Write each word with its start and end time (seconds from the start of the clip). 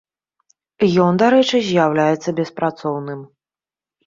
Ён, 1.03 1.19
дарэчы, 1.23 1.57
з'яўляецца 1.67 2.35
беспрацоўным. 2.41 3.21